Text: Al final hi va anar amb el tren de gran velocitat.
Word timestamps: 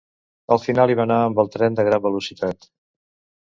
Al 0.53 0.61
final 0.61 0.93
hi 0.93 0.97
va 0.99 1.03
anar 1.07 1.17
amb 1.25 1.41
el 1.43 1.51
tren 1.57 1.77
de 1.81 1.85
gran 1.89 2.03
velocitat. 2.07 2.69